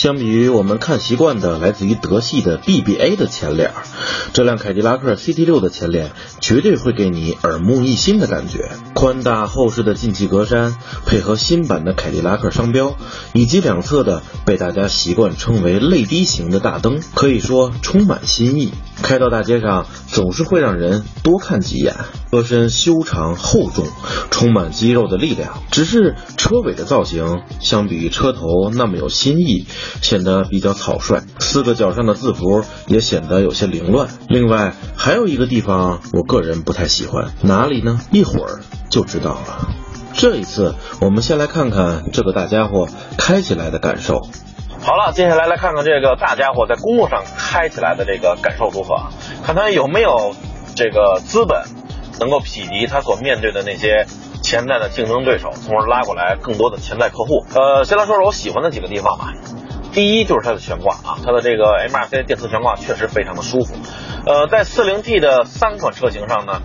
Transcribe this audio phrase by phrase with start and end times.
[0.00, 3.74] 相比于我们看习惯的来自于德系的 BBA 的前脸，
[4.32, 8.70] 这辆凯迪拉克 CT6 的前脸绝对会给你耳目一新的感觉。
[8.94, 10.72] 宽大厚实的进气格栅，
[11.04, 12.96] 配合新版的凯迪拉克商标，
[13.34, 18.72] 以及两侧的被大家习惯称为泪滴形的大灯，可以说充满新意。
[19.02, 21.94] 开到大街上总是会让人多看几眼。
[22.30, 23.84] 车身修长厚重，
[24.30, 25.64] 充满肌肉的力量。
[25.72, 29.66] 只是车尾的造型相比于车头那么有新意，
[30.00, 31.22] 显得比较草率。
[31.38, 34.08] 四个角上的字符也显得有些凌乱。
[34.28, 38.00] 另外还有一个地方我个人不太喜欢，哪里呢？
[38.10, 39.68] 一会儿就知道了。
[40.12, 44.20] 这一次我们先来看看这个大家伙开起来的感受。
[44.82, 49.10] 好了，接下来来看看这个大家伙在公路上开起来的这个感受如何，
[49.44, 50.34] 看他有没有
[50.74, 51.64] 这个资本
[52.18, 54.06] 能够匹敌他所面对的那些
[54.42, 57.44] 潜在的竞争对手，从而拉过来更多的潜在客户。
[57.54, 59.34] 呃，先来说说我喜欢的几个地方吧。
[59.92, 63.74] 第一就是它的悬挂啊，它的这个 MRC 电磁悬挂确实非常的舒服。
[64.26, 66.62] 呃，在 40T 的三款车型上呢，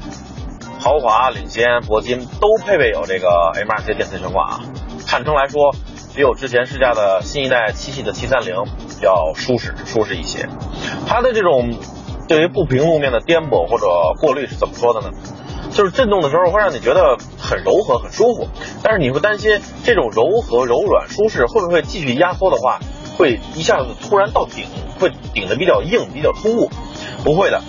[0.80, 4.60] 豪华、领先、铂金都配备有这个 MRC 电磁悬挂啊，
[5.08, 5.76] 坦诚来说。
[6.18, 8.56] 比我之前试驾的新一代七系的七三零
[9.02, 10.48] 要舒适舒适一些，
[11.06, 11.78] 它的这种
[12.30, 13.86] 对于不平路面的颠簸或者
[14.22, 15.10] 过滤是怎么说的呢？
[15.74, 18.48] 就是震动的时候会让你觉得很柔和很舒服，
[18.82, 22.80] 但是你会担心这种柔和柔软舒适会不会继续压缩的话，
[23.18, 24.66] 会一下子突然到顶，
[25.00, 26.70] 会顶的比较硬比较突兀？
[27.24, 27.62] 不会的，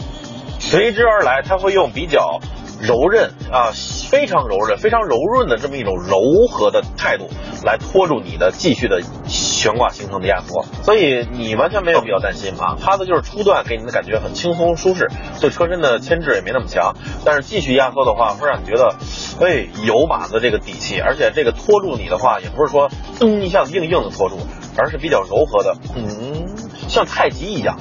[0.59, 2.41] 随之而来它会用比较。
[2.79, 3.73] 柔韧啊，
[4.11, 6.19] 非常柔韧、非常柔润的这么一种柔
[6.51, 7.27] 和的态度，
[7.65, 12.77] 来拖住你的继续的悬挂形成的压缩，所以你完全没有必要担心啊。
[12.79, 15.09] 它的就是初段给你的感觉很轻松舒适，
[15.41, 18.95] 对车身的牵制也没那么强，但是继续压缩的话，会让你觉得，
[19.41, 24.37] 哎，有把子这个底气，而且这个拖住你的话，也不是说噔一下子硬硬的拖住，
[24.79, 26.57] 而是比较柔和的，嗯，
[26.89, 27.77] 像太极一样。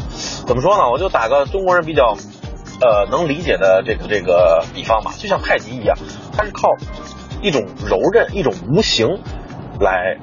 [0.45, 0.89] 怎么说呢？
[0.89, 2.15] 我就打个中国人比较。
[2.77, 5.97] 呃，能理解的这个这个比方吧，就像太极一样，
[6.35, 6.75] 它是靠
[7.41, 9.07] 一种柔韧、一种无形
[9.79, 10.17] 来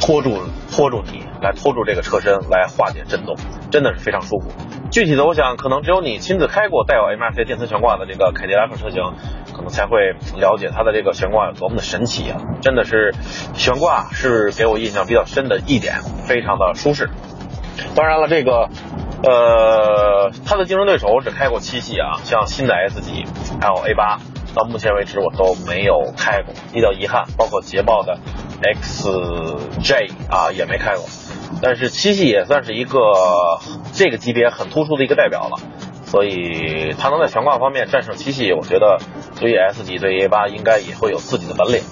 [0.00, 0.38] 拖住
[0.70, 3.36] 拖住你，来拖住这个车身，来化解震动，
[3.70, 4.50] 真的是非常舒服。
[4.90, 9.02] 具体的，我想可能只有你亲自开过带有 MRC 电磁悬挂的这个凯迪拉克车型，
[9.52, 12.40] 可能才会了解它的这个悬挂有多么的神奇啊！
[12.60, 13.14] 真的是
[13.54, 17.10] 悬挂是给我印象比较深的一点，非常的舒适。
[17.94, 18.68] 当然了，这个。
[19.22, 23.26] 呃，它的竞争对手我只开过七系啊，像新的 S 级，
[23.60, 24.18] 还有 A 八，
[24.54, 27.26] 到目前为止我都没有开过，比较遗憾。
[27.36, 28.18] 包括捷豹的
[28.62, 31.04] XJ 啊也没开过，
[31.62, 33.00] 但是七系也算是一个
[33.92, 35.56] 这个级别很突出的一个代表了，
[36.06, 38.98] 所以它能在悬挂方面战胜七系，我觉得
[39.40, 41.82] 对于 S 级对 A 八应该也会有自己的本领。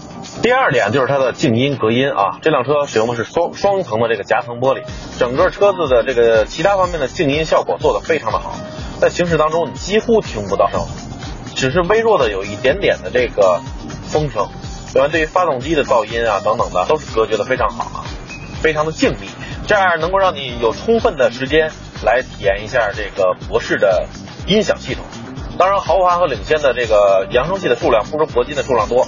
[0.42, 4.82] 第二点就是它的静音隔音啊，这辆车使用的是双双层的这个夹层玻璃，
[5.18, 8.54] 整个车子的这个其他方面的静音效果做得非常的好，
[9.00, 10.86] 在行驶当中你几乎听不到声，
[11.54, 13.60] 只是微弱的有一点点的这个
[14.08, 14.48] 风声，
[14.94, 18.04] 另外对于发动机的噪音啊等等的都是隔绝的非常好啊，
[18.62, 19.28] 非常的静谧，
[19.66, 21.70] 这样能够让你有充分的时间
[22.04, 24.06] 来体验一下这个博士的
[24.46, 25.04] 音响系统。
[25.58, 29.06] 当然，豪华和领先的这个扬声器的数量不如铂金的数量多。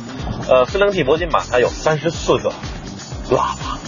[0.48, 2.50] 呃，四零 T 铂金版它有三十四个
[3.30, 3.78] 喇叭，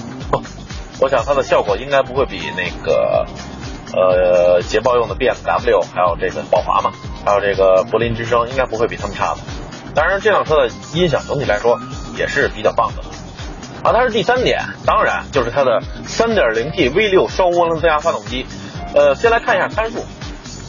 [1.01, 3.27] 我想它的效果应该不会比那个
[3.93, 6.93] 呃捷豹用的 BMW 还有这个宝华嘛，
[7.25, 9.41] 还有这个柏林之声应该不会比他们差的。
[9.95, 11.79] 当然，这辆车的音响总体来说
[12.17, 13.03] 也是比较棒的。
[13.83, 18.47] 啊，它是第三点，当然就是它的三点零 T V 六双涡轮增压发动机。
[18.95, 20.05] 呃，先来看一下参数。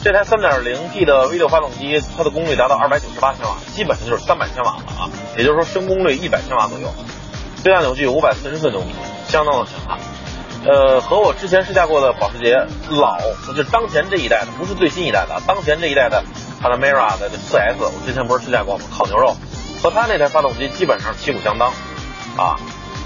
[0.02, 3.00] 这台 3.0T 的 V6 发动机，它的功率达到298
[3.36, 6.92] 千瓦，基本上就是300千瓦了啊，也就是说升功率100千瓦左右，
[7.62, 8.94] 最大扭矩544牛米，
[9.28, 9.98] 相当的强悍。
[10.66, 16.24] 呃，和我之前试驾过的保时捷老，就是当前这一代的，不是最新一代的，当前这一代的
[16.62, 18.84] Panamera 的 4S，我之前不是试驾过吗？
[18.90, 19.36] 烤牛肉，
[19.82, 21.70] 和它那台发动机基本上旗鼓相当
[22.36, 22.56] 啊。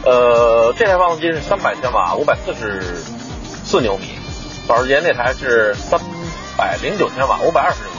[0.05, 4.07] 呃，这台发动机是300千瓦，544牛米，
[4.67, 6.01] 保时捷那台是三。
[6.57, 7.98] 百零九千瓦，五百二十牛米，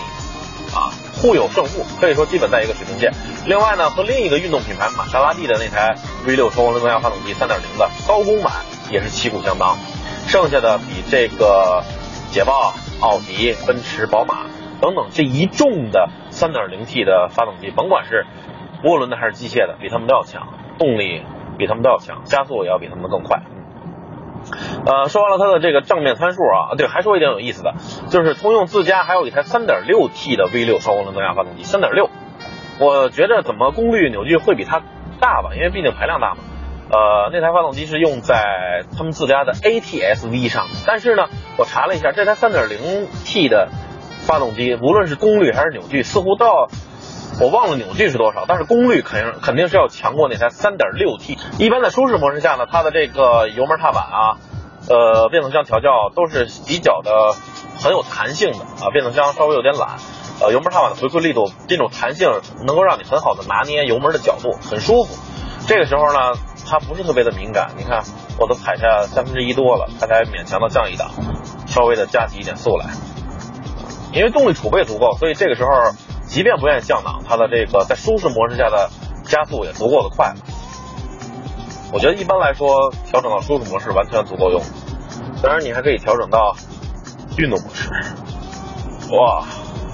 [1.22, 3.12] 互有胜负，可以说基本在一个水平线。
[3.46, 5.96] 另外呢，和另一个运动品牌玛莎拉蒂的那台
[6.26, 9.78] V 六双涡轮增压发动机三点零的高功版也是旗鼓相当。
[10.28, 11.84] 剩下的比这个
[12.32, 14.46] 捷豹、奥迪、奔驰、宝马
[14.80, 18.26] 等等这一众的三点零 T 的发动机，甭管是
[18.84, 21.24] 涡轮的还是机械的，比他们都要强，动力
[21.58, 23.42] 比他们都要强，加速也要比他们更快。
[24.86, 27.74] 呃，说完了它的这个正面参数啊，对，还说一点有意思的，
[28.10, 32.10] 就是通用自家还有一台 3.6T 的 V6 双涡轮增压发动机，3.6，
[32.80, 34.82] 我觉着怎么功率扭矩会比它
[35.20, 36.42] 大吧，因为毕竟排量大嘛。
[36.92, 40.66] 呃，那台发动机是用在他们自家的 ATS-V 上。
[40.88, 43.70] 但是呢，我查了一下，这台 3.0T 的
[44.26, 46.70] 发动机，无论是功率还是扭矩，似乎到
[47.40, 51.38] 我忘了扭矩是多少，但是功率肯定肯定是要强过那台 3.6T。
[51.58, 54.38] 一般在舒适模式下呢，它的这个油门踏板啊，
[54.90, 57.34] 呃，变速箱调教都是比较的
[57.80, 59.98] 很有弹性的啊，变速箱稍微有点懒，
[60.42, 62.30] 呃，油门踏板的回馈力度这种弹性
[62.66, 65.18] 能够让你很好的拿捏油门的角度，很舒服。
[65.68, 66.40] 这个时候呢。
[66.72, 68.04] 它不是特别的敏感，你看
[68.38, 71.10] 我都踩下三分之一多了，它才勉强的降一档，
[71.66, 72.86] 稍微的加起一点速来。
[74.14, 75.70] 因为动力储备足够，所以这个时候
[76.30, 78.90] 即便不愿意降档，它的这个在舒适模式下的
[79.26, 80.34] 加速也足够的快。
[81.92, 84.62] 我觉得一般来说调整到舒适模式完全足够用，
[85.44, 86.56] 当然你还可以调整到
[87.38, 87.90] 运动模式。
[89.12, 89.44] 哇，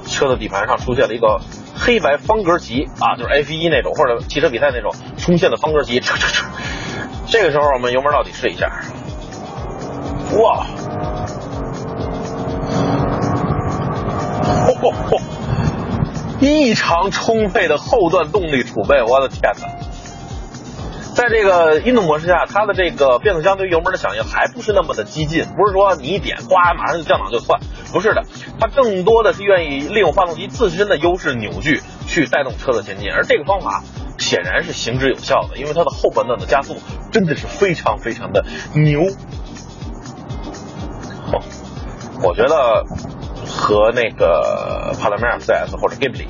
[0.05, 1.39] 车的底盘上出现了一个。
[1.77, 5.99] 黑白方格旗啊，就是 F 一那种或者汽车比赛那种冲线的方格旗，
[7.27, 8.71] 这个时候我们油门到底试一下，
[10.39, 10.65] 哇，
[14.65, 15.19] 吼 吼吼，
[16.45, 19.68] 异常充沛的后段动力储备，我的天哪！
[21.15, 27.59] 在这个运动模式下，它的这个变速箱对油门的响应还不是那么的激进，不是说你一点，哗，马上就降档就窜，
[27.92, 28.21] 不是的，
[28.59, 33.81] 它更多的是愿意利用发动机自身的优势扭矩去带动车的前进，而这个方法
[34.19, 36.75] 显然是行之有效的，因为它的后半段的加速
[37.12, 39.01] 真的是非常非常的牛。
[41.31, 41.42] 哦，
[42.21, 42.86] 我觉得
[43.56, 46.28] 和那个帕拉梅尔 CS 或者 Ghibli。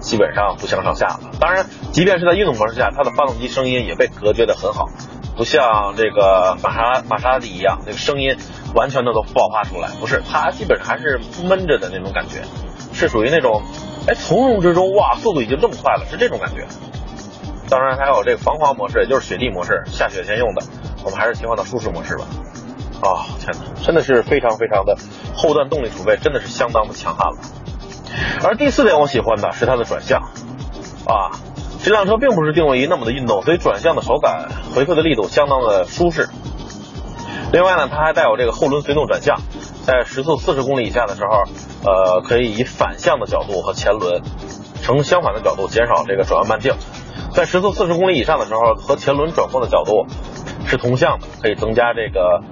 [0.00, 1.20] 基本上不相上下了。
[1.40, 4.86] 当然，即便是在运动模式下，它的发动机声音也被隔绝的很好，
[5.36, 8.36] 不像这个玛莎玛莎拉蒂一样，那个声音
[8.74, 9.88] 完全的都爆发出来。
[9.98, 12.42] 不是，它基本上还是闷着的那种感觉，
[12.92, 13.60] 是属于那种，
[14.06, 16.64] 哎，从容之中，哇，速度已经这么快了，是这种感觉。
[17.68, 20.62] 当然还有这个防滑模式，也就是雪地模式，下雪前用的。
[21.04, 22.24] 我们还是切换到舒适模式吧。
[23.00, 24.96] 啊，天哪，真的是非常非常的
[25.34, 27.38] 后段动力储备，真的是相当的强悍了。
[28.44, 30.20] 而第四点我喜欢的是它的转向，
[31.06, 31.38] 啊，
[31.82, 36.28] 这辆车并不是定位于那么的运动，所以转向的手感、回馈的力度相当的舒适。
[37.52, 39.38] 另外呢，它还带有这个后轮随动转向，
[39.86, 41.44] 在时速四十公里以下的时候，
[41.90, 44.22] 呃，可以以反向的角度和前轮
[44.82, 46.74] 呈相反的角度减少这个转弯半径；
[47.32, 50.06] 在时速四十公里以上的时候，和前轮转换的角度
[50.66, 52.42] 是同向的，可以增加这个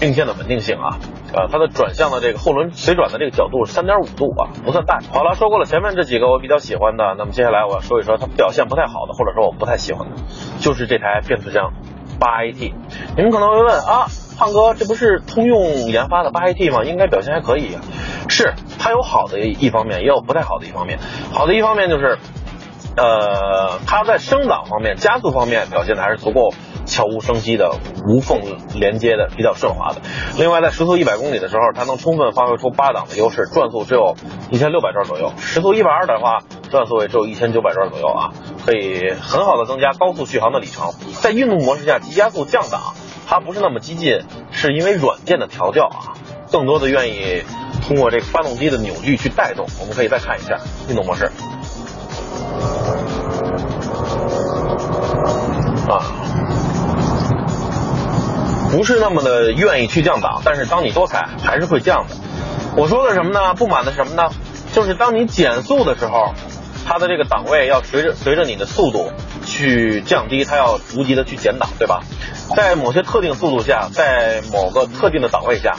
[0.00, 0.98] 并线的稳定性啊。
[1.32, 5.00] 呃，它的转向的这个后轮随转的这个角度是三点五度啊，不算大。
[5.12, 10.16] 好了，说过了前面这几个我比较喜欢的，那么接下来我要说一说它表现不太好的，或者说我不太喜欢的，
[10.60, 11.72] 就是这台变速箱
[12.18, 12.72] 八 AT。
[13.16, 14.06] 你们可能会问啊，
[14.38, 16.84] 胖哥，这不是通用研发的八 AT 吗？
[16.84, 17.76] 应该表现还可以。
[18.28, 20.98] 是，它有好的一方面，也有不太好的一方面。
[21.32, 22.18] 好的一方面就是，
[22.96, 26.52] 呃，它在升档方面、加速方面表现的还是足够。
[26.86, 27.76] 悄无声息的、
[28.08, 28.40] 无缝
[28.74, 30.00] 连接的、比较顺滑的。
[30.38, 34.14] 另外，在时速一百公里的时候，它能充分发挥出八档的优势，转速只有
[34.50, 38.32] 一千六百转左右；时速一百二的话，转速也只有一千九百转左右啊，
[38.64, 40.92] 可以很好的增加高速续航的里程。
[41.20, 42.94] 在运动模式下，急加速降档，
[43.26, 46.14] 它不是那么激进，是因为软件的调教啊，
[46.52, 47.42] 更多的愿意
[47.86, 49.66] 通过这个发动机的扭矩去带动。
[49.80, 50.58] 我们可以再看一下
[50.88, 51.30] 运动模式
[55.88, 56.15] 啊。
[58.76, 62.14] 不是那么的愿意去降档，但是当你多踩还是会降的。
[62.76, 63.54] 我说的什么呢？
[63.54, 64.28] 不满的什么呢？
[64.74, 66.34] 就是当你减速的时候，
[66.86, 69.12] 它的这个档位要随着随着你的速度
[69.46, 72.02] 去降低，它要逐级的去减档，对吧？
[72.54, 75.76] 在某些特定速度下，在某个特定的档位下，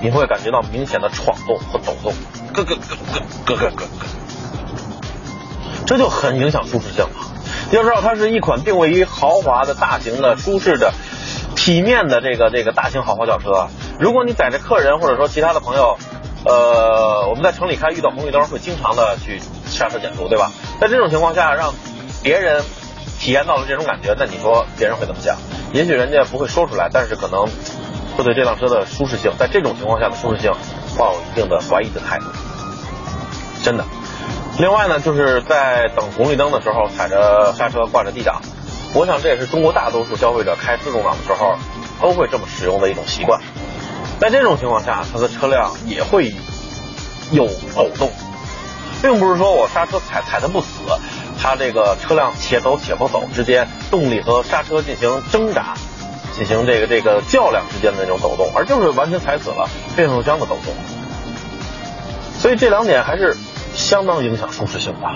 [0.00, 2.14] 你会感觉到明显的闯动和抖动，
[2.54, 3.86] 咯咯咯咯咯咯咯咯，
[5.84, 7.10] 这就很影响舒适性了。
[7.70, 10.94] 要知道，它是一款定位于豪华的大型的舒适的。
[11.62, 15.98] 体面的这个这个大型豪华轿车，如果你载着客人或者说其他的朋友，
[16.46, 20.50] 呃，我们在城里开遇到红绿灯会经常的去刹车减速，对吧？
[20.80, 21.74] 在这种情况下，让
[22.22, 22.64] 别人
[23.18, 25.36] 体验到了这种感觉，那你说别人会怎么想？
[25.74, 27.44] 也许人家不会说出来，但是可能
[28.16, 30.50] 会对这辆车的舒适性，在这种情况下的舒适性
[30.96, 32.24] 抱有一定的怀疑的态度。
[33.62, 33.84] 真的。
[34.58, 38.40] 另外呢，就是在等红绿灯的时候，踩着刹车挂着 D 档。
[38.92, 41.54] 我想这也是中国大多数消费者开自动挡的时候
[42.00, 43.40] 都会这么使用的一种习惯。
[44.18, 46.34] 在这种情况下，它的车辆也会
[47.30, 48.10] 有抖动，
[49.00, 50.80] 并不是说我刹车踩踩的不死，
[51.40, 55.74] 它这个车辆且走且不走之间，动力和刹车进行挣扎，
[56.36, 60.74] 进行这个这个较量之间的那种抖动，而就是完全踩死了变速箱的抖动。
[62.40, 63.36] 所以这两点还是
[63.74, 65.08] 相当影响舒适性的。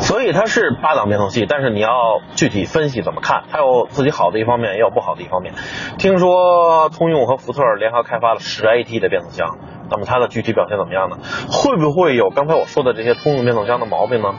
[0.00, 5.54] 所以它是八档变速器，但是你要具体分析怎么看，它有自己好的一方面，也有不好的一方面。
[5.98, 9.58] 听说通用和福特联合开发了十 AT 的变速箱，
[9.90, 11.18] 那么它的具体表现怎么样呢？
[11.50, 14.34] 会不会有刚才我说的这些通用变速箱的毛病呢？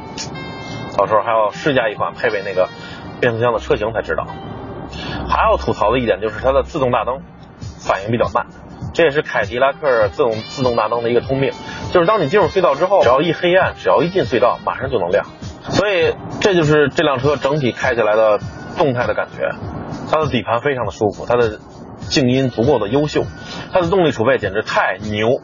[0.98, 2.70] 到时候还要试驾一款配备那个
[3.20, 4.28] 变速箱的车型才知道。
[5.28, 7.22] 还要吐槽的一点就是它的自动大灯
[7.80, 8.48] 反应比较慢，
[8.94, 11.52] 这也是凯迪拉克自动自动大灯的一个通病，
[11.92, 15.26] 就是当你进入隧道之后，只要一黑暗，只要一进隧道，马上就能亮。
[15.80, 18.38] 所以这就是这辆车整体开起来的
[18.78, 19.50] 动态的感觉。
[20.12, 21.58] 它的底盘非常的舒服，它的
[22.02, 23.24] 静音足够的优秀，
[23.72, 25.40] 它的动力储备简直太牛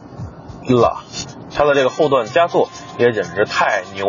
[0.68, 1.04] 了，
[1.54, 4.04] 它的这个后段加速也简直太牛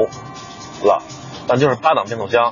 [0.84, 1.01] 了。
[1.48, 2.51] 但就是八档变速箱，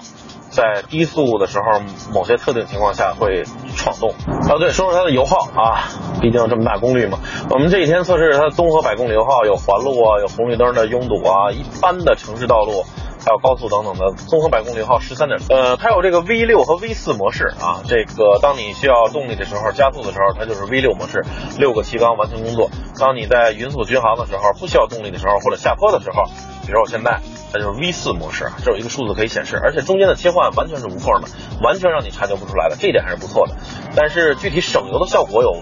[0.51, 1.81] 在低速的时候，
[2.13, 3.43] 某些特定情况下会
[3.75, 4.09] 闯动。
[4.09, 5.89] 啊，对，说说它的油耗啊，
[6.21, 7.19] 毕竟这么大功率嘛。
[7.49, 12.83] 我们这几天测试它综合百公里油耗，有环路啊，有红绿灯的拥堵啊，一般的城市道路。
[13.25, 15.39] 还有高速等等的，综合百公里油耗十三点。
[15.49, 17.81] 呃，它有这个 V 六和 V 四模式啊。
[17.87, 21.25] 这个当你需要动力的时候，加速的时候，它就是 V 六模式，
[21.57, 22.69] 六个气缸完成工作。
[22.99, 26.25] 当你在匀速巡航的时候，不需要动力的时候，或者下坡的时候，
[26.67, 27.19] 比如我现在，
[27.55, 31.29] 它就是 V 四模式，这有一个数字可以显示，而且中间的切换完全是无缝的，
[31.61, 33.55] 完全让你察觉不出来的，这一点还是不错的。
[33.95, 35.61] 但是具体省油的效果有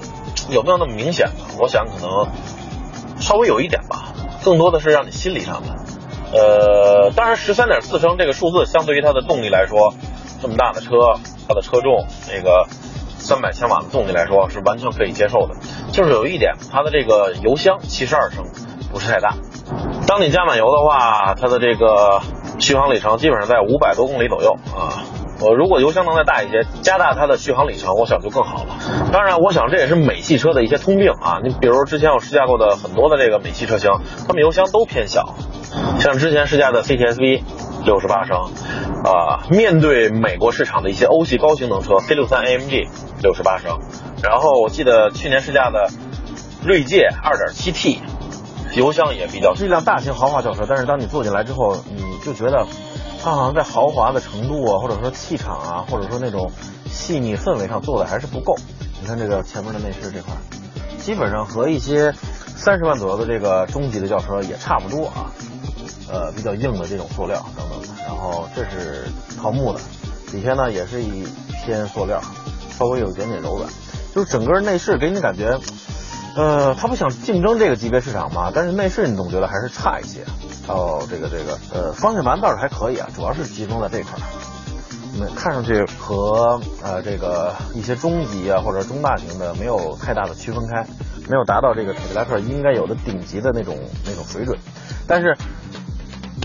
[0.50, 1.46] 有没有那么明显呢？
[1.60, 2.28] 我想可能
[3.20, 5.76] 稍微有一点吧，更多的是让你心理上的。
[6.36, 9.94] 呃，当然，十三点四升这个数字，相对于它的动力来说，
[10.42, 12.68] 这么大的车，它的车重，那个
[13.20, 15.54] 三百千瓦的动力来说，是完全可以接受的。
[15.92, 18.46] 就是有一点，它的这个油箱七十二升，
[18.92, 19.36] 不是太大。
[20.14, 22.22] 当你加满油的话，它的这个
[22.60, 25.02] 续航里程基本上在五百多公里左右啊。
[25.42, 28.78] 我如果油箱能再大一些，加大它的续航里程，我想就更好了。
[29.12, 31.40] 当然，我想这也是美系车的一些通病啊。
[31.44, 33.90] 你比如之前我试驾过的很多的这个美系车型，
[34.28, 35.34] 它们油箱都偏小。
[35.98, 37.44] 像之前试驾的 CTS-V，
[37.84, 38.38] 六十八升，
[39.04, 42.88] 啊，面对美国市场的一些欧系高性能车 C63 AMG，
[43.24, 43.80] 六十八升，
[44.22, 45.90] 然后我记得去年试驾的
[46.64, 47.98] 锐界 2.7T，
[48.76, 52.66] 油箱也比较是一辆大型豪华轿车，但是当你坐进来之后，你就觉得
[53.22, 56.52] 它好像在豪华的程度啊，或者说气场啊，或者说那种
[56.90, 58.56] 细腻氛围上做的还是不够。
[59.02, 60.34] 你看这个前面的内饰这块，
[61.00, 62.14] 基本上和一些
[62.56, 65.32] 三十万左右的这个中级的轿车也差不多啊。
[66.12, 69.06] 呃，比较硬的这种塑料等等，然后这是
[69.40, 69.80] 桃木的，
[70.32, 71.28] 底下呢也是一
[71.66, 72.22] 片塑料，
[72.78, 73.68] 稍微有一点点柔软，
[74.14, 75.58] 就是整个内饰给你感觉，
[76.36, 80.24] 呃，他不想竞争这个级别市场嘛，但是内饰你总觉得还是差一些。
[80.68, 84.22] 哦，这个这个，呃，方向盘倒是还可以啊，主要是集中在这块儿，
[85.20, 90.86] 那看上去和呃这个一些中级啊或者中大型的没有太大的区分开，
[91.30, 94.58] 没有达到这个凯迪拉克应该有的顶级的那种那种水准，
[95.08, 95.36] 但是。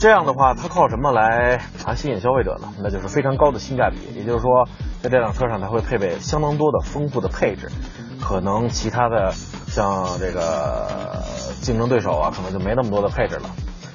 [0.01, 2.73] 这样的话，它靠什么来啊吸引消费者呢？
[2.81, 3.97] 那就是非常高的性价比。
[4.17, 4.69] 也就是说，
[5.03, 7.69] 在这辆车上，它会配备相当多的丰富的配置，
[8.21, 9.33] 可能其他的
[9.79, 11.23] 像这个
[11.63, 13.49] 竞争对手啊，可能就没那么多的配置了。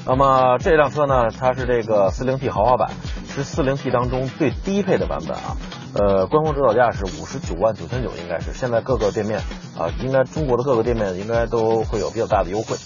[0.05, 2.91] 那么这辆车呢，它是这个 40T 豪华版，
[3.27, 5.57] 是 40T 当中最低配的版本啊。
[5.93, 9.41] 呃，官方指导价是五十九万九千九，应该是现在各个店面
[9.77, 12.77] 啊，应该中国的各个店面应该都会有比较大的优惠。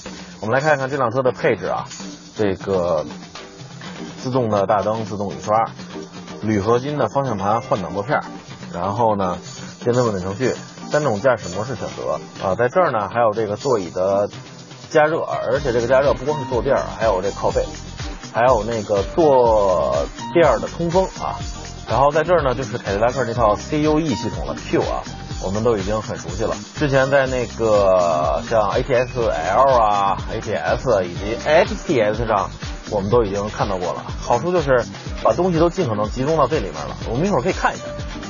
[0.42, 1.86] 我们来看一看这辆车的配置啊。
[2.36, 3.06] 这个
[4.18, 5.66] 自动的大灯、自动雨刷、
[6.42, 8.22] 铝合金的方向盘、换挡拨片，
[8.74, 9.38] 然后呢，
[9.84, 10.56] 电子稳定程序，
[10.92, 14.30] 三种驾驶模式选择啊，在这儿呢还有这个座椅的
[14.90, 17.66] 加热，而且这个加热不光是坐垫，还有这靠背，
[18.34, 21.36] 还有那个坐垫的通风啊，
[21.90, 25.04] 然后在这儿呢就是凯迪拉克这套 CUE 系统了 Q 啊。
[25.40, 26.56] 我们都已经很熟悉了。
[26.76, 32.50] 之前在那个像 ATS L 啊、ATS 以及 XTS 上，
[32.90, 34.04] 我们都已经看到过了。
[34.20, 34.84] 好处就是
[35.24, 36.98] 把东西都尽可能集中到这里面了。
[37.08, 37.84] 我们一会儿可以看一下。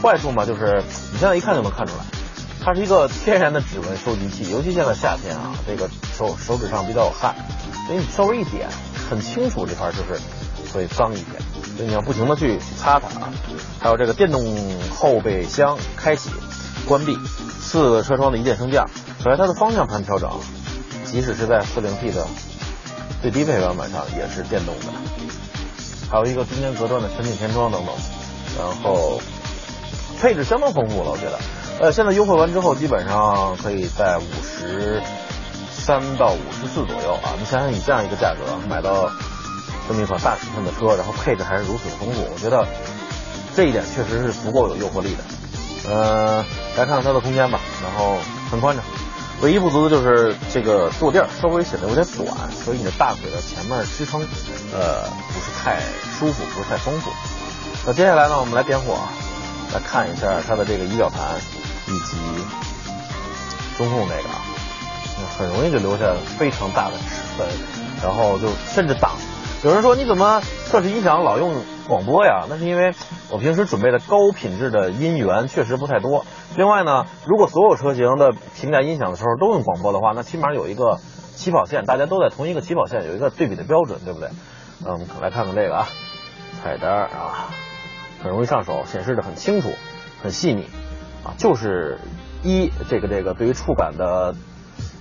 [0.03, 0.83] 坏处嘛，就是
[1.13, 2.03] 你现在一看就能看出来，
[2.67, 4.51] 它是一个天然的指纹收集器。
[4.51, 7.33] 尤其现在夏天啊，这个手手指上比较有汗，
[7.85, 8.67] 所以你稍微一点，
[9.09, 10.19] 很清楚这块就是
[10.73, 11.41] 会脏一点，
[11.77, 13.31] 所以你要不停的去擦它啊。
[13.79, 14.43] 还有这个电动
[14.93, 16.29] 后备箱开启。
[16.85, 17.17] 关闭
[17.61, 18.85] 四个车窗的一键升降，
[19.23, 20.29] 此外它的方向盘调整，
[21.05, 22.27] 即使是在四零 T 的
[23.21, 24.87] 最低配版本上也是电动的，
[26.11, 27.95] 还有一个中间隔断的全景天窗等等，
[28.57, 29.21] 然后
[30.19, 31.39] 配置相当丰富了，我觉得，
[31.79, 34.99] 呃，现在优惠完之后基本上可以在五十
[35.71, 39.11] 三到五十四左右啊，你想想以这样一个价格买到
[39.87, 42.67] 这么一款大尺寸的车，然后配置还是如此的丰富，我觉得
[43.55, 45.23] 这一点确实是足够有诱惑力的。
[45.89, 46.43] 呃，
[46.75, 48.17] 来看看它的空间吧，然后
[48.49, 48.83] 很宽敞，
[49.41, 54.19] 唯一不足的就是这个坐垫稍微显得有点短，所以你的大腿的前面支撑，
[54.73, 55.79] 呃，不是太
[56.17, 57.11] 舒服，不是太丰富。
[57.85, 58.97] 那接下来呢，我们来点火，
[59.73, 61.21] 来看一下它的这个仪表盘
[61.87, 62.17] 以及
[63.77, 64.29] 中控这个，
[65.37, 67.03] 很容易就留下非常大的齿
[67.37, 67.47] 痕，
[68.03, 69.11] 然后就甚至挡。
[69.63, 71.55] 有人说你怎么测试音响老用
[71.87, 72.45] 广播呀？
[72.47, 72.93] 那是因为
[73.31, 76.25] 我平时准备的高品质的音源确实不太多。
[76.55, 80.99] 另外呢，如果所有车型的平价音响的时候都用广播的话，那起码有一个
[81.35, 84.29] 起跑线，大家都在同一个起跑线，有一个对比的标准，对不对？
[84.85, 85.87] 嗯，来看看这个啊，
[86.61, 87.49] 菜单啊，
[88.21, 89.71] 很容易上手，显示的很清楚，
[90.21, 90.69] 很细腻
[91.37, 91.99] 就是
[92.43, 94.35] 一这个这个对于触感的。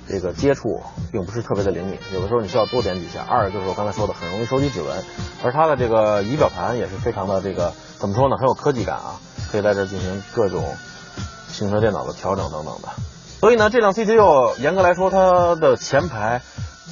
[0.08, 0.80] 这个接触
[1.10, 3.26] 并不是特别的灵敏，有的时候你需要多点几下。
[3.28, 5.02] 二就是我刚才说的，很容易收集指纹。
[5.42, 9.18] 而它的这个仪表盘也是非常的这个怎么说呢，很有科技感啊，
[9.50, 10.76] 可以在这进行各种
[11.48, 12.88] 行车电脑的调整等等的。
[13.40, 16.40] 所以呢，这辆 CT6 严格来说，它的前排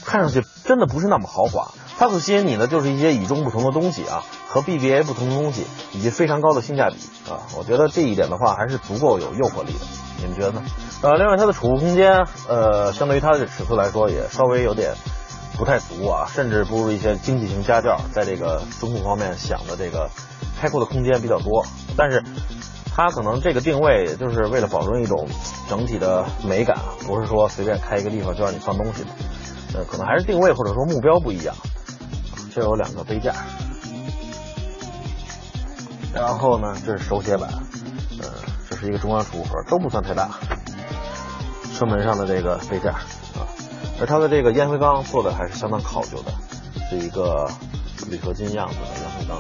[0.05, 1.71] 看上去真的不是那么豪华。
[1.97, 6.97] 它所吸引你的就是一些与众不同的东西啊，和 BBA 不同的东西，以及非常高的性价比
[7.31, 7.47] 啊。
[7.57, 9.87] 我觉得这一点的话，还是足够有诱惑力的。
[10.19, 10.63] 你们觉得呢？
[11.03, 14.95] 呃，另外它的储物空间，呃，相对于它的尺寸来说，也稍微有点
[15.57, 20.11] 不太足啊，甚至不如一些经济型家轿在这个中控方面想的这个
[20.61, 21.65] 开阔的空间比较多。
[21.97, 22.23] 但是
[22.95, 25.29] 它可能这个定位也就是为了保证一种
[25.69, 29.11] 整体的美感，不是说随便开一个地方就让你放东西的。
[29.75, 31.55] 呃，可能还是定位或者说目标不一样。
[32.55, 33.35] 这有两个杯架，
[36.15, 37.51] 然后呢，这是手写板，
[38.23, 38.29] 呃，
[38.71, 40.39] 这是一个中央储物盒，都不算太大。
[41.75, 43.43] 车门上的这个杯架啊，
[43.99, 46.33] 而它的这个烟灰缸做的还是相当考究的，
[46.89, 47.51] 是一个
[48.09, 49.37] 铝合金样子的烟灰缸，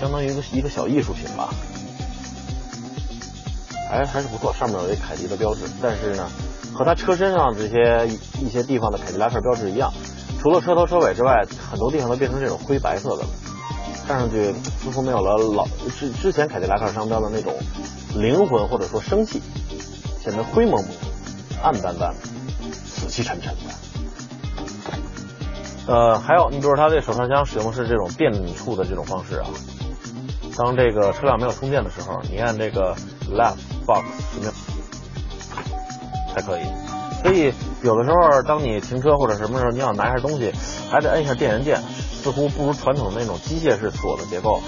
[0.00, 1.52] 相当于一个一个小艺术品吧，
[3.90, 4.50] 还还是不错。
[4.54, 6.26] 上面有一凯迪的标志，但是呢，
[6.72, 8.08] 和它车身上这些
[8.40, 9.92] 一些地方的凯迪拉克标志一样。
[10.42, 13.28] 除了车头车尾之外，很多地方都变成这种灰白色的了，
[14.08, 17.54] 看上去似乎没有了老之之前凯迪拉克商标的那种
[18.16, 19.40] 灵魂或者说生气，
[20.20, 20.96] 显得灰蒙蒙、
[21.62, 22.12] 暗淡淡、
[22.74, 23.60] 死气沉沉的。
[25.86, 29.46] 呃，还有你比如它这手上枪使用的是这种电触的这种方式啊，
[30.56, 32.96] 当这个车辆没有充电的时候，你按这个
[33.30, 34.04] left box
[36.34, 36.62] 才可以。
[37.22, 40.52] 所以有的时候，当你停车或者什么时候，你想拿一下东西，
[40.90, 41.80] 还得按一下电源键，
[42.22, 44.60] 似乎不如传统的那种机械式锁的结构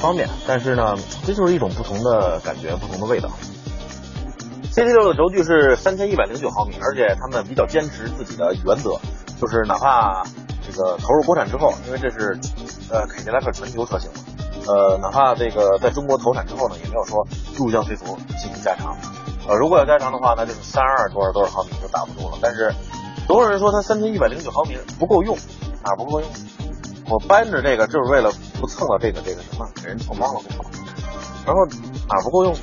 [0.00, 0.28] 方便。
[0.46, 3.30] 但是呢，这就是一种不同的感觉，不同的味道。
[4.72, 9.00] CT6 的轴距是三千一百零九毫米，而且他们比较坚持自己的原则，
[9.40, 10.22] 就是哪怕
[10.64, 12.38] 这个投入国产之后，因为这是
[12.90, 14.10] 呃凯迪拉克全球车型，
[14.66, 18.96] 呃，哪怕这个在中国投产之后呢，也没有说入降退服进行加长。
[19.48, 22.38] 呃，如果要加长的话，那就是三二多少多少毫米就打不住了。
[22.40, 22.72] 但是，
[23.28, 25.36] 多少人说它三千一百零九毫米不够用，
[25.84, 26.28] 哪不够用？
[27.08, 28.30] 我搬着这个就是为了
[28.60, 30.70] 不蹭了这个这个什么，给人蹭脏了不好。
[31.46, 31.64] 然后
[32.08, 32.54] 哪不够用？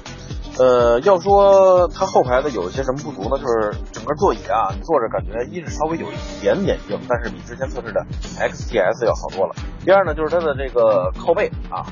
[0.60, 3.42] 呃，要说它后排的有一些什么不足呢？
[3.42, 8.06] 就是整个座椅啊，坐着感觉一是稍微有一点点硬，但是比之前测试的
[8.38, 9.56] XTS 要好多了。
[9.84, 11.88] 第二呢，就是它的这个靠背啊，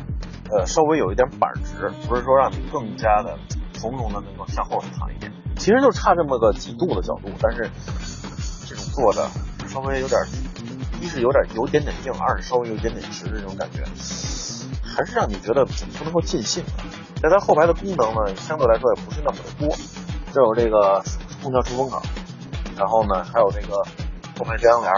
[0.52, 3.38] 呃，稍微有一点板直，不是说让你更加的。
[3.82, 7.68] 从容的能够向后躺一点，其实就差这么个几度的角度，但是
[8.70, 9.28] 这种坐的
[9.68, 10.22] 稍微有点，
[11.02, 13.82] 一是有点有点点硬，二是稍微有点点直的这种感觉，
[14.86, 16.64] 还是让你觉得不能够尽兴。
[17.24, 19.76] 在它后排的功能呢，相对来说也不是那么的多，
[20.32, 21.04] 这有这个
[21.42, 22.00] 空调出风口，
[22.78, 23.78] 然后呢还有这个
[24.38, 24.94] 后排遮阳帘，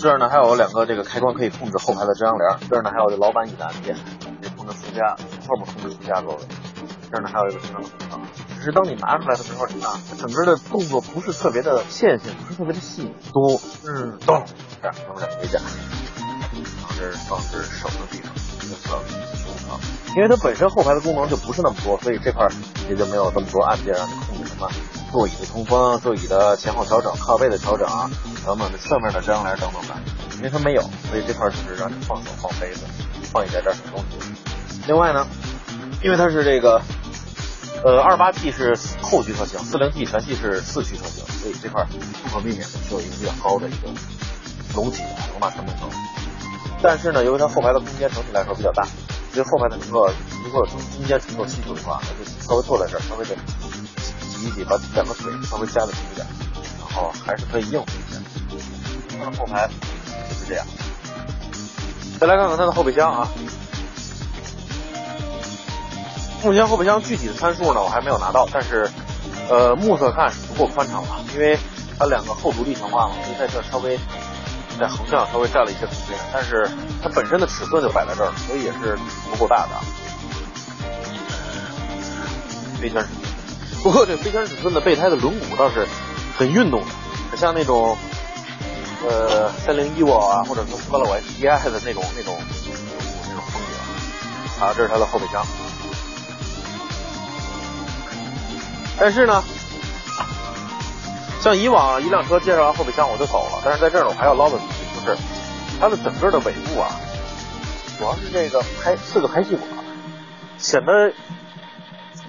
[0.00, 3.94] 这儿呢还有两个这个开关可以控制后排的遮阳帘，这儿呢还有这老板椅的按键，
[4.42, 6.42] 可以控制副驾，后面控制副驾座位。
[7.10, 7.88] 这儿呢还有一个中央的
[8.58, 13.14] 只是当你拿出来的时候，你看它，整个的动作不是特别的线性，不是特别的细腻。
[13.32, 14.44] 咚，嗯，咚，
[14.82, 18.32] 这样，这么两回架，然后这是放置手的地方，
[18.68, 19.80] 右侧空调。
[20.16, 22.46] 因为它本身后排的功能就不是那么多，所以这块
[22.88, 24.68] 也就没有这么多按键让你控制什么
[25.12, 28.10] 座椅的通风、座椅的前后调整、靠背的调整啊
[28.44, 29.94] 等等的侧面的遮阳帘等等的，
[30.36, 32.84] 因为它没有，所以这块就是让你放手放杯子，
[33.32, 34.18] 放一点点小东西。
[34.86, 35.26] 另外呢，
[36.02, 36.82] 因为它是这个。
[37.84, 41.86] 呃，二八 T 是后驱车型，四零 T 全系是四驱车型，所以这块
[42.24, 43.88] 不可避免的是有一个比较高的一个
[44.74, 45.88] 隆起容纳承重层。
[46.82, 48.82] 但是呢，由于它后排的空间整体来说比较大，
[49.32, 50.12] 所以后排的乘客
[50.44, 53.36] 如果中中间乘坐需求的话，那就稍微坐在这儿，稍微的
[54.20, 56.26] 挤一挤，把两个腿稍微夹的紧一点，
[56.80, 58.20] 然后还是可以应付一下。
[59.20, 59.68] 它的后排
[60.28, 60.66] 就是这样。
[62.18, 63.28] 再来看看它的后备箱啊。
[66.42, 68.88] 目前后备箱具体的参数呢，我还没有拿到，但是
[69.50, 71.58] 呃，目测看是足够宽敞的，因为
[71.98, 73.98] 它两个后独立悬挂嘛，所以在这稍微
[74.78, 76.70] 在横向稍微占了一些空间，但是
[77.02, 78.96] 它本身的尺寸就摆在这儿，所以也是
[79.30, 79.70] 足够大的。
[82.80, 85.88] 飞圈尺寸，不过这飞圈尺寸的备胎的轮毂倒是
[86.38, 86.80] 很运动
[87.32, 87.98] 的，像那种
[89.08, 92.38] 呃三菱 evo 啊，或者说斯巴鲁 STI 的那种那种
[93.28, 94.64] 那种风格。
[94.64, 95.44] 啊，这是它的后备箱。
[99.00, 99.42] 但是呢，
[101.40, 105.16] 像以往一辆车介绍完后备箱我就走了，但是在这儿我还要唠叨几句，就是
[105.80, 106.90] 它的整个的尾部啊，
[107.96, 109.68] 主要是这个排四个排气管，
[110.56, 111.12] 显得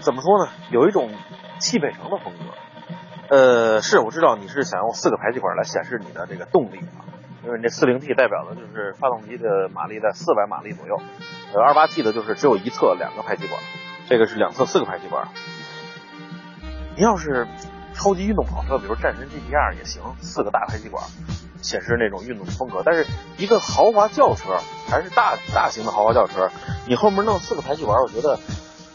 [0.01, 1.11] 怎么说呢，有一种
[1.59, 3.35] 汽配城的风格。
[3.35, 7.05] 呃，是我知道你是想用四个排气管来显示你的这个动力啊，
[7.43, 11.01] 因为你这四零 T 代表的就是发动机的马力在四百马力左右，
[11.53, 13.59] 呃，二八 T 的就是只有一侧两个排气管，
[14.07, 15.27] 这个是两侧四个排气管。
[16.99, 17.47] 你要是
[17.93, 21.01] 超级运动跑车，比如战神 GTR 也行，四个大排气管，
[21.61, 22.81] 显示那种运动风格。
[22.83, 23.07] 但是
[23.37, 24.59] 一个豪华轿车，
[24.89, 26.49] 还是大大型的豪华轿车，
[26.89, 28.37] 你后面弄四个排气管，我觉得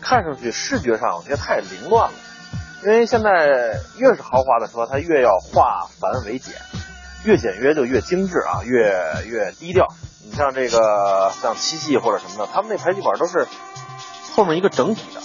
[0.02, 2.18] 看上去视觉上我觉得太凌乱了。
[2.82, 6.56] 因为现在越是豪华的车，它越要化繁为简，
[7.24, 9.88] 越简约就越精致啊，越越低调。
[10.26, 13.48] 你像这个像七系或者什么的，他们那排气管都是
[14.36, 15.22] 后面一个整体的。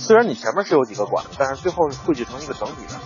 [0.00, 2.98] 虽然你前面是有几个管子，但是最后是汇聚成一个整体的，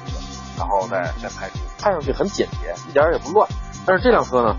[0.57, 3.48] 然后再再排出，看上去很简洁，一点也不乱。
[3.85, 4.57] 但是这辆车呢，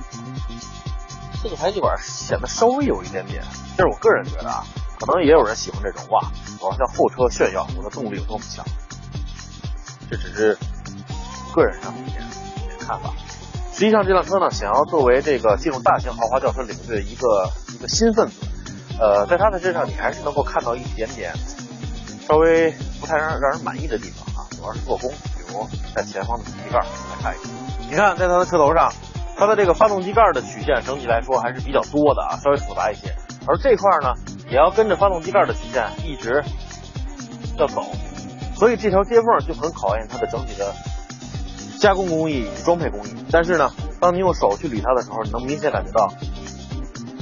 [1.41, 3.41] 这个排气管显得稍微有一点点，
[3.77, 4.63] 这是我个人觉得啊，
[4.99, 8.63] 可能也有人喜欢这种哇，我要向后车炫耀我的动力有多么强。
[10.11, 10.57] 这只是
[11.55, 12.21] 个人上的一点
[12.79, 13.11] 看法。
[13.73, 18.33] 实际上这辆车呢，想要作为这个进入大型豪华轿车领域的一个一个新分子，
[18.99, 21.33] 呃，在它的身上你还是能够看到一点点。
[22.27, 27.49] 稍微不太让让人满意的地方啊，主要是做工，比如在前方的机盖来看一下。
[27.87, 28.91] 你看，在它的车头上，
[29.37, 33.15] 它的这个发动机盖的曲线整体来说还是比较多的啊，稍微复杂一些。
[33.45, 34.13] 而这块呢，
[34.49, 36.43] 也要跟着发动机盖的曲线一直
[37.59, 37.83] 要走，
[38.55, 40.73] 所以这条接缝就很考验它的整体的
[41.79, 43.15] 加工工艺与装配工艺。
[43.31, 46.11] 但是呢，当你用手去捋它的时候，你能明显感觉到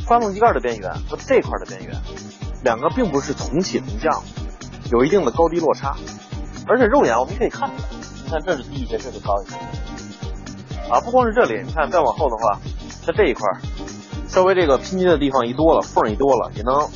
[0.07, 1.93] 发动机盖的边缘和这块的边缘
[2.63, 4.23] 两个并不是同起同降。
[4.93, 5.95] 有一定的高低落差，
[6.67, 7.89] 而且肉眼我们可以看出来，
[8.23, 9.56] 你看这是低一些，这是高一些。
[10.88, 12.60] 啊，不光是这里，你看再往后的话，
[13.03, 13.41] 在这一块
[14.27, 16.88] 稍微这个拼接的地方一多了，缝一多了，也能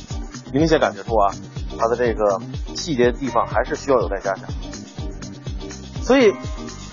[0.52, 1.34] 明显感觉出啊，
[1.76, 2.40] 它的这个
[2.76, 4.44] 细节的地方还是需要有待加强。
[6.00, 6.30] 所以，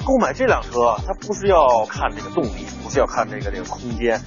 [0.04, 4.20] 购买这辆车，它不是要看这个动力，不是要看这个这个空间，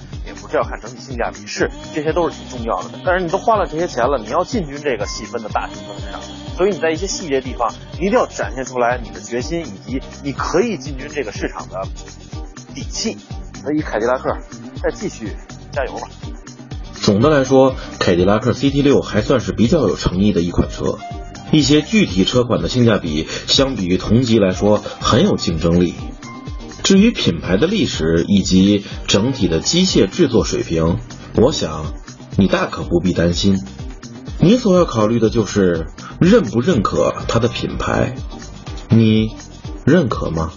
[0.51, 2.89] 这要看整体性价比，是这些都是挺重要的。
[3.05, 6.19] 但是你都花了这些钱了，你要进军这个细分的大型车市场。
[6.57, 11.81] 所以你在一些细节地方一定要展现出来你的决心，以及你可以进军这个市场的
[12.73, 13.17] 底气。
[13.61, 14.37] 所以凯迪拉克
[14.81, 15.35] 再继续
[15.71, 16.07] 加油吧。
[16.95, 20.97] 总的来说，凯迪拉克 CT6 还算是比较有诚意的一款车，
[21.51, 25.95] 一些具体车款的性价比相比于同级来说很有竞争力。
[26.83, 30.97] 至于品牌的历史以及整体的机械制作水平，
[31.35, 31.93] 我想
[32.37, 33.59] 你大可不必担心。
[34.41, 35.87] 你所要考虑的就是
[36.19, 38.15] 认不认可它的品牌，
[38.89, 39.35] 你
[39.85, 40.51] 认可吗？